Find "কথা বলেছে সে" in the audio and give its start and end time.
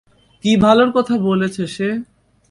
0.91-1.89